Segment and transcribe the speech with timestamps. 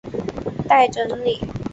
[0.67, 1.37] 待整理